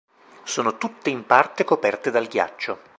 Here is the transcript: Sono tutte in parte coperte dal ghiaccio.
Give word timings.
Sono 0.45 0.79
tutte 0.79 1.11
in 1.11 1.27
parte 1.27 1.63
coperte 1.63 2.09
dal 2.09 2.25
ghiaccio. 2.25 2.79